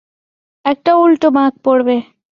একটা 0.65 0.91
উল্টো 0.95 1.27
বাঁক 1.29 1.53
পড়বে। 1.63 1.95